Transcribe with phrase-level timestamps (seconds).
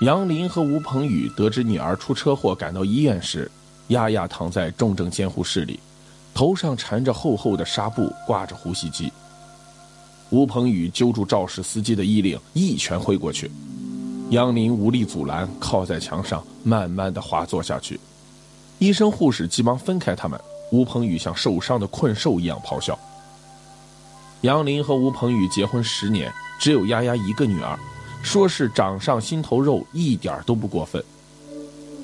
[0.00, 3.50] 杨林和吴鹏宇得知女儿出车祸，赶到医院时，
[3.88, 5.80] 丫丫躺在重症监护室里，
[6.34, 9.10] 头上缠着厚厚的纱布，挂着呼吸机。
[10.28, 13.50] 吴鹏宇揪住肇事司机的衣领，一拳挥过去，
[14.28, 17.98] 杨林无力阻拦，靠在墙上，慢慢的滑坐下去。
[18.78, 20.38] 医生护士急忙分开他们，
[20.72, 22.98] 吴鹏宇像受伤的困兽一样咆哮。
[24.42, 27.78] 杨林和吴鹏宇结婚十年，只有丫丫一个女儿。
[28.22, 31.02] 说是掌上心头肉，一点都不过分。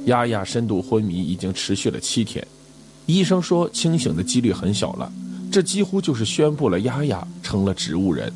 [0.07, 2.47] 丫丫深度昏迷已经持续了七天，
[3.07, 5.13] 医生说清醒的几率很小了，
[5.51, 8.33] 这几乎就是宣布了丫丫成了植物人。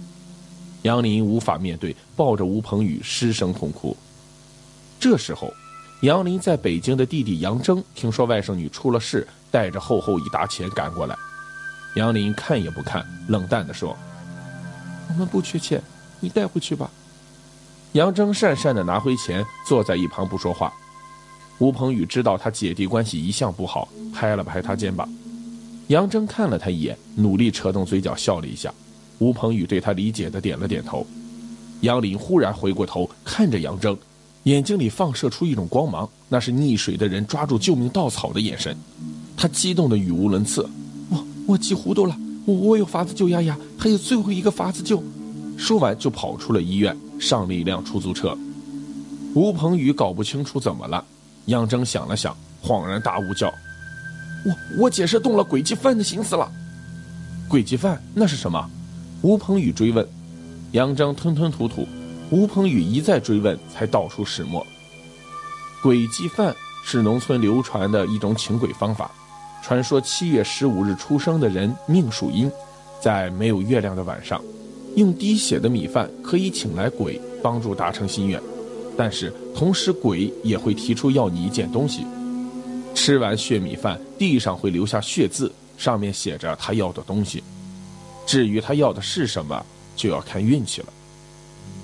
[0.83, 3.97] 杨林无法面对，抱着吴鹏宇失声痛哭。
[5.01, 5.53] 这时候，
[6.03, 11.17] 杨林在北京的弟弟杨征听说外甥女出了事，带着厚厚一沓钱赶过来。
[11.97, 13.97] 杨林看也不看，冷淡地说
[15.09, 15.83] ：“我们不缺钱，
[16.21, 16.91] 你带回去吧。”
[17.97, 20.71] 杨征讪讪地拿回钱，坐在一旁不说话。
[21.57, 25.09] 吴鹏宇知道他姐弟关系一向不好，拍了拍他肩膀。
[25.87, 28.71] 杨征看了他一眼，努力扯动嘴角笑了一下。
[29.19, 31.07] 吴鹏宇对他理解地点了点头。
[31.81, 33.97] 杨林忽然回过头看着杨征，
[34.43, 38.77] 眼睛里放射出一种光芒，那是溺水的人抓住救命稻草的眼神。
[39.39, 40.69] 他激动得语无伦次
[41.09, 45.03] ：“我我急糊涂了，我我有法子救丫丫，还有最后一个法子救。”
[45.57, 46.97] 说完就跑出了医院。
[47.19, 48.37] 上了一辆出租车，
[49.35, 51.03] 吴鹏宇搞不清楚怎么了。
[51.47, 53.47] 杨征想了想，恍然大悟，叫
[54.45, 56.53] ：“我我姐是动了诡计犯的心思了。”
[57.49, 58.71] 诡计犯那是什么？
[59.23, 60.07] 吴鹏宇追问。
[60.73, 61.89] 杨征吞吞吐吐。
[62.31, 64.67] 吴鹏宇一再追问，才道出始末。
[65.83, 66.55] 诡计犯
[66.85, 69.11] 是农村流传的一种请鬼方法。
[69.63, 72.53] 传说七月十五日出生的人命属阴，
[73.01, 74.39] 在没有月亮的晚上。
[74.97, 78.41] 用滴血的米饭可以请来鬼帮助达成心愿，
[78.97, 82.05] 但是同时鬼也会提出要你一件东西。
[82.95, 87.45] 吃完血米饭，地上会留下血字，上面写着他要的东西。
[88.27, 89.63] 至于他要的是什么，
[89.95, 90.87] 就要看运气了。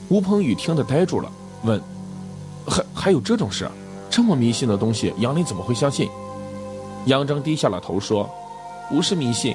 [0.09, 1.31] 吴鹏宇听得呆住了，
[1.65, 1.79] 问
[2.67, 3.71] ：“还还有这种事？
[4.11, 6.09] 这么迷信的东西，杨林怎么会相信？”
[7.07, 8.29] 杨征低下了头说
[8.89, 9.55] ：“不是迷信，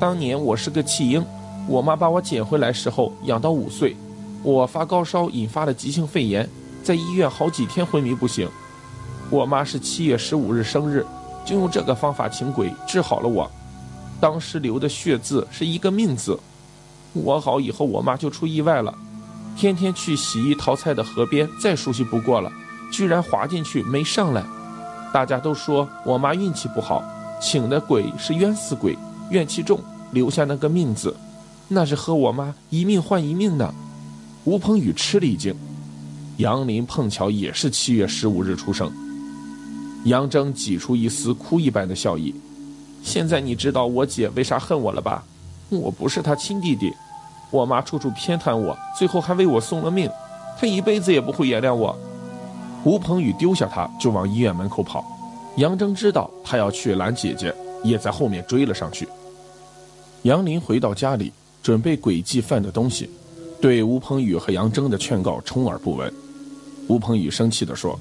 [0.00, 1.22] 当年我是个弃婴。”
[1.68, 3.94] 我妈把我捡回来时候养到五岁，
[4.42, 6.48] 我发高烧引发了急性肺炎，
[6.82, 8.48] 在医院好几天昏迷不醒。
[9.28, 11.04] 我妈是七月十五日生日，
[11.44, 13.48] 就用这个方法请鬼治好了我。
[14.18, 16.40] 当时留的血字是一个命字。
[17.12, 18.94] 我好以后，我妈就出意外了，
[19.54, 22.50] 天天去洗衣淘菜的河边，再熟悉不过了，
[22.90, 24.42] 居然滑进去没上来。
[25.12, 27.04] 大家都说我妈运气不好，
[27.42, 28.96] 请的鬼是冤死鬼，
[29.28, 29.78] 怨气重，
[30.12, 31.14] 留下那个命字。
[31.68, 33.74] 那是和我妈一命换一命呢。
[34.44, 35.54] 吴鹏宇吃了一惊，
[36.38, 38.90] 杨林碰巧也是七月十五日出生。
[40.04, 42.34] 杨征挤出一丝哭一般的笑意。
[43.02, 45.22] 现在你知道我姐为啥恨我了吧？
[45.68, 46.90] 我不是她亲弟弟，
[47.50, 50.10] 我妈处处偏袒我，最后还为我送了命，
[50.58, 51.94] 她一辈子也不会原谅我。
[52.84, 55.04] 吴鹏宇丢下他就往医院门口跑，
[55.56, 59.06] 杨征知道他要去拦姐姐，也在后面追了上去。
[60.22, 61.30] 杨林回到家里。
[61.68, 63.10] 准备诡计犯的东西，
[63.60, 66.10] 对吴鹏宇和杨征的劝告充耳不闻。
[66.86, 68.00] 吴鹏宇生气地说：“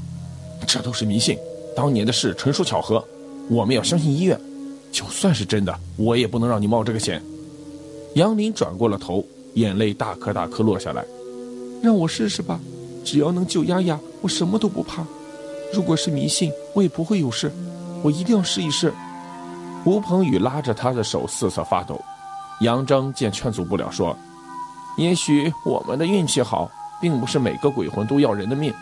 [0.66, 1.38] 这都是迷信，
[1.76, 3.06] 当年的事纯属巧合，
[3.50, 4.40] 我们要相信医院。
[4.90, 7.22] 就算是真的，我也不能让你冒这个险。”
[8.16, 9.22] 杨林转过了头，
[9.56, 11.04] 眼泪大颗大颗落下来。
[11.84, 12.58] 让我试试吧，
[13.04, 15.06] 只要能救丫丫，我什么都不怕。
[15.74, 17.52] 如果是迷信，我也不会有事。
[18.02, 18.94] 我一定要试一试。
[19.84, 22.02] 吴鹏宇拉着他的手瑟瑟发抖。
[22.62, 24.18] 杨征见劝阻不了，说
[24.98, 26.70] ：“也许我们的运气好，
[27.00, 28.74] 并不是每个鬼魂都要人的命。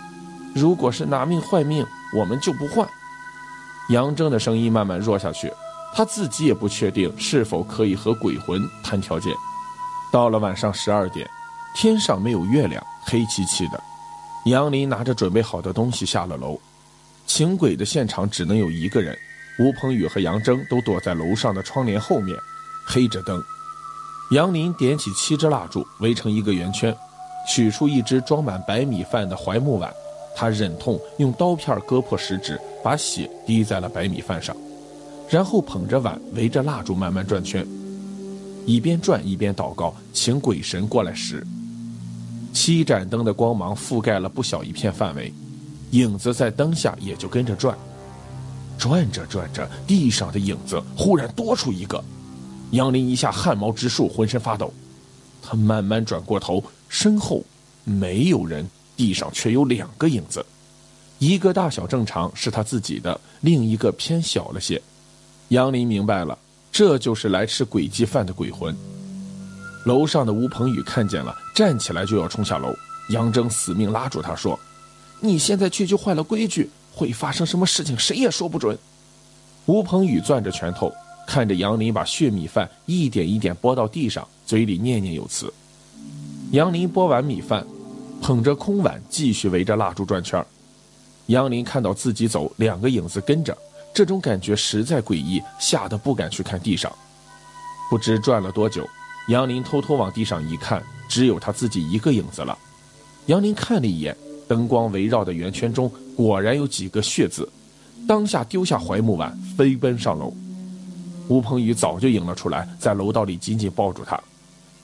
[0.53, 1.85] 如果是拿命换命，
[2.17, 2.87] 我们就不换。”
[3.89, 5.51] 杨征的声音慢慢弱下去，
[5.93, 9.33] 他自己也不确定是否可以和鬼魂谈条件。
[10.11, 11.29] 到了晚上十二点，
[11.75, 13.83] 天上没有月亮，黑漆漆的。
[14.45, 16.57] 杨林拿着准备好的东西下了楼，
[17.27, 19.17] 请鬼的现场只能有一个人，
[19.59, 22.37] 吴鹏宇和杨征都躲在楼上的窗帘后面，
[22.87, 23.43] 黑着灯。
[24.31, 26.95] 杨林点起七支蜡烛，围成一个圆圈，
[27.47, 29.93] 取出一只装满白米饭的槐木碗，
[30.35, 34.55] 他忍痛用刀片割破食指，把血滴在了白米饭上，
[35.29, 37.65] 然后捧着碗，围着蜡烛慢慢转圈，
[38.65, 41.45] 一边转一边祷告，请鬼神过来时。
[42.51, 45.31] 七盏灯的光芒覆盖了不小一片范围，
[45.91, 47.77] 影子在灯下也就跟着转，
[48.75, 52.03] 转着转着，地上的影子忽然多出一个。
[52.75, 54.71] 杨林一下汗毛直竖，浑身发抖。
[55.41, 57.43] 他慢慢转过头，身后
[57.83, 58.67] 没有人。
[58.97, 60.45] 地上却有两个影子，
[61.19, 64.81] 一个大小正常是他自己的，另一个偏小了些。
[65.49, 66.37] 杨林明白了，
[66.71, 68.73] 这就是来吃鬼鸡饭的鬼魂。
[69.83, 72.73] 楼上的吴鹏宇看见了，站起来就要冲下楼。
[73.09, 74.57] 杨征死命拉住他说
[75.19, 78.77] ：“你现在去就坏了规矩，会发生什么事情谁也说不准。”
[79.67, 80.89] 吴鹏宇攥着拳头，
[81.25, 85.51] 看着杨林把血米饭一点一点拨到地上，嘴里念念有词。
[86.51, 87.65] 杨林拨完米饭，
[88.21, 90.43] 捧着空碗继续围着蜡烛转圈
[91.27, 93.57] 杨林看到自己走，两个影子跟着，
[93.93, 96.91] 这种感觉实在诡异，吓得不敢去看地上。
[97.89, 98.87] 不知转了多久，
[99.29, 102.57] 杨林偷偷往地上一看，只有他自己一个影子了。
[103.25, 104.15] 杨林看了一眼
[104.47, 107.49] 灯光围绕的圆圈中，果然有几个血字，
[108.07, 110.31] 当下丢下槐木碗，飞奔上楼。
[111.27, 114.19] 吴鹏宇早就迎了出来，在楼道里紧紧抱住他。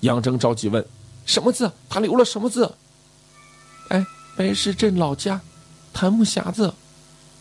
[0.01, 0.83] 杨征着急问
[1.25, 1.71] ：“什么字？
[1.89, 2.73] 他留了什么字
[3.89, 4.05] ？”“哎，
[4.35, 5.39] 白石镇老家，
[5.93, 6.73] 檀木匣子。”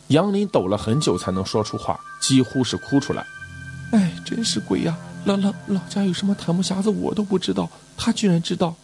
[0.08, 3.24] 杨林抖了很久才能说出话，几乎是哭出来。
[3.92, 4.98] “哎，真是鬼呀！
[5.24, 8.74] 老老老家有什么檀木匣子，我都不知道，他居然知道。”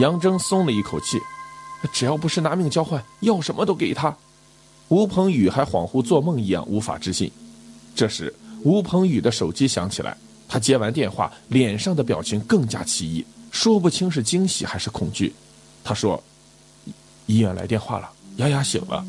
[0.00, 1.18] 杨征松了一口气。
[1.92, 4.16] 只要不是拿命交换，要什么都给他。
[4.88, 7.30] 吴鹏宇还恍惚做梦一样，无法置信。
[7.94, 8.34] 这时，
[8.66, 10.16] 吴鹏宇的手机响起来，
[10.48, 15.32] 他接完电话，脸上的表情更加奇异，说不清是惊喜还是恐惧。
[15.84, 16.20] 他说
[17.26, 19.06] ：“医院来电话了，丫丫醒了。”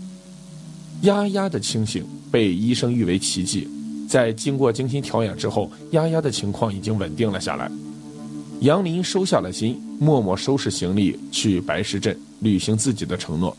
[1.01, 3.67] 丫丫的清醒被医生誉为奇迹，
[4.07, 7.67] 在经过精心调养之后，丫丫的情况已经稳定了下来。
[8.59, 13.57] 杨林收下了心，默默收拾行李去白石镇履行自己的承诺。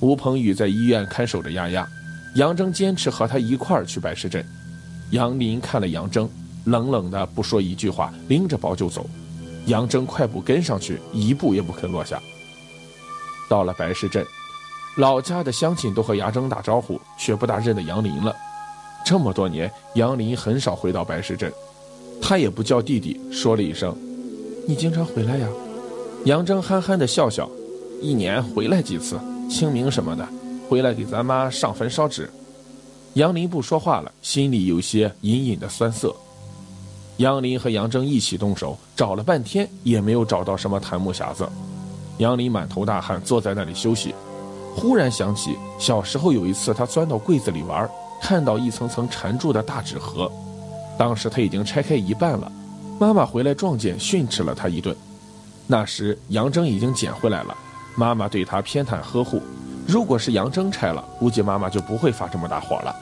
[0.00, 1.88] 吴鹏宇在医院看守着丫丫，
[2.34, 4.44] 杨征坚持和他一块儿去白石镇。
[5.10, 6.28] 杨林看了杨征，
[6.64, 9.06] 冷冷的不说一句话，拎着包就走。
[9.66, 12.20] 杨征快步跟上去，一步也不肯落下。
[13.48, 14.24] 到了白石镇，
[14.96, 18.34] 老家的乡亲都和杨征打招呼，却不大认得杨林了。
[19.04, 21.50] 这么多年，杨林很少回到白石镇。
[22.20, 23.96] 他也不叫弟弟，说了一声
[24.68, 25.48] ：“你经常回来呀？”
[26.26, 27.48] 杨征憨憨的笑笑
[28.02, 29.18] ：“一年回来几次，
[29.48, 30.28] 清明什么的，
[30.68, 32.28] 回来给咱妈上坟烧纸。”
[33.18, 36.14] 杨林不说话了，心里有些隐隐的酸涩。
[37.16, 41.48] 杨林和杨征一起动手，找了半天也没有找到什么檀木匣子。
[42.18, 44.14] 杨林满头大汗，坐在那里休息，
[44.76, 47.90] 忽然想起小时候有一次，他钻到柜子里玩，
[48.22, 50.30] 看到一层层缠住的大纸盒。
[50.96, 52.52] 当时他已经拆开一半了，
[53.00, 54.96] 妈妈回来撞见，训斥了他一顿。
[55.66, 57.58] 那时杨征已经捡回来了，
[57.96, 59.42] 妈妈对他偏袒呵护。
[59.88, 62.94] 如果是杨征拆了，估计妈妈就不会发这么大火了。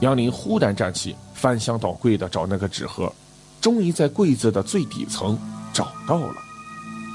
[0.00, 3.12] 杨林忽然站起，翻箱倒柜的找那个纸盒，
[3.60, 5.38] 终于在柜子的最底层
[5.72, 6.34] 找到了。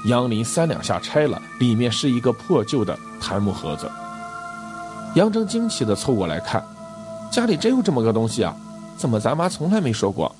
[0.06, 3.90] 杨林三两下拆了，里面是一个破旧的檀木盒子。
[5.16, 6.64] 杨铮惊奇地凑过来看，
[7.30, 8.54] 家里真有这么个东西啊！
[8.96, 10.34] 怎么咱妈从来没说过？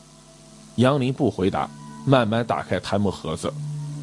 [0.76, 1.68] 杨林不回答，
[2.04, 3.52] 慢慢打开檀木盒子，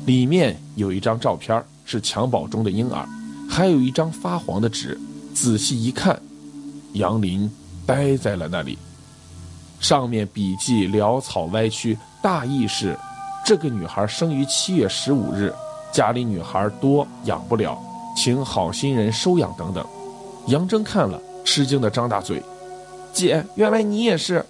[0.05, 3.07] 里面有一张照片，是襁褓中的婴儿，
[3.49, 4.99] 还有一张发黄的纸。
[5.33, 6.19] 仔细一看，
[6.93, 7.49] 杨林
[7.85, 8.77] 呆在了那里。
[9.79, 12.97] 上面笔迹潦草歪曲，大意是：
[13.45, 15.53] 这个女孩生于七月十五日，
[15.91, 17.77] 家里女孩多养不了，
[18.15, 19.85] 请好心人收养等等。
[20.47, 22.41] 杨征看了，吃惊的张大嘴。
[23.11, 24.45] 姐，原来你也是。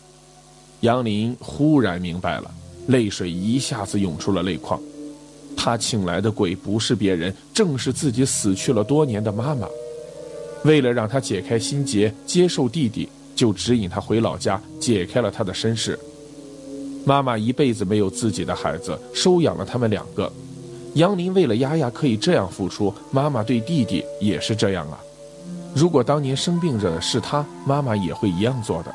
[0.81, 2.51] 杨林忽然明白了，
[2.87, 4.79] 泪水一下子涌出了泪眶。
[5.55, 9.67] 他请来的鬼不是别人，正是自己死去了多年的妈妈。
[10.63, 15.97] 为了让他解开心结，接受弟弟，就指引他回老家，解开了他的身世。
[17.05, 20.31] 妈妈一辈子没有自己的孩子，收养了他们两个。
[20.95, 24.97] 杨林为了丫丫可以这样付出，妈妈对弟弟也是这样啊。
[25.75, 28.93] 如果当年生病着的是他，妈妈也会一样做的。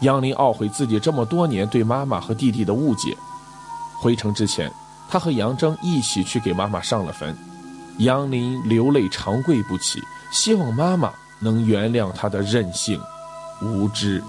[0.00, 3.14] 杨林懊悔自己这么多年对妈妈和弟弟的误解。
[4.00, 4.72] 回城之前，
[5.08, 7.36] 他和杨铮一起去给妈妈上了坟。
[7.98, 10.00] 杨林流泪长跪不起，
[10.32, 13.00] 希望妈妈能原谅他的任性、
[13.64, 14.22] 无知。